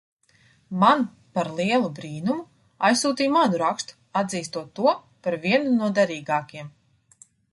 Man 0.83 1.01
par 1.37 1.49
lielu 1.59 1.89
brīnumu– 1.99 2.45
aizsūtīja 2.89 3.33
manu 3.35 3.59
rakstu, 3.63 3.97
atzīstot 4.23 4.73
to 4.79 4.97
par 5.27 5.37
vienu 5.47 5.77
no 5.83 5.91
derīgākiem. 6.01 6.73